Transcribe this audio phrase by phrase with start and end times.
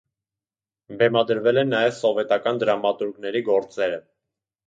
[1.01, 4.01] Բեմադրվել են նաև սովետական դրամատուրգների գործերը։